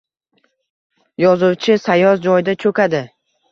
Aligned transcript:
Yozuvchi 1.25 1.77
sayoz 1.85 2.25
joyda 2.27 2.59
cho’kadi. 2.67 3.07